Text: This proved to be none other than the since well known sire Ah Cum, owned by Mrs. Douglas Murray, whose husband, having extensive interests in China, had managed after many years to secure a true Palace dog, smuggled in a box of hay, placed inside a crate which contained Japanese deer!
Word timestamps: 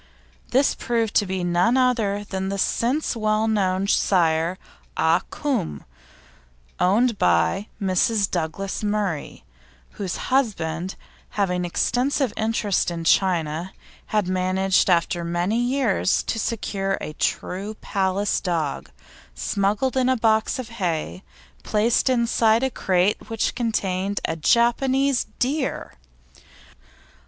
This 0.49 0.73
proved 0.73 1.13
to 1.17 1.27
be 1.27 1.43
none 1.43 1.77
other 1.77 2.23
than 2.23 2.49
the 2.49 2.57
since 2.57 3.15
well 3.15 3.47
known 3.47 3.85
sire 3.87 4.57
Ah 4.97 5.21
Cum, 5.29 5.83
owned 6.79 7.19
by 7.19 7.67
Mrs. 7.79 8.27
Douglas 8.31 8.83
Murray, 8.83 9.43
whose 9.91 10.15
husband, 10.33 10.95
having 11.37 11.63
extensive 11.65 12.33
interests 12.35 12.89
in 12.89 13.03
China, 13.03 13.73
had 14.07 14.27
managed 14.27 14.89
after 14.89 15.23
many 15.23 15.59
years 15.59 16.23
to 16.23 16.39
secure 16.39 16.97
a 16.99 17.13
true 17.13 17.75
Palace 17.75 18.41
dog, 18.41 18.89
smuggled 19.35 19.95
in 19.95 20.09
a 20.09 20.17
box 20.17 20.57
of 20.57 20.69
hay, 20.81 21.21
placed 21.61 22.09
inside 22.09 22.63
a 22.63 22.71
crate 22.71 23.29
which 23.29 23.53
contained 23.53 24.19
Japanese 24.41 25.27
deer! 25.37 25.93